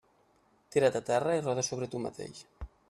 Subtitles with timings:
[0.75, 2.43] Tira't a terra i roda sobre tu mateix.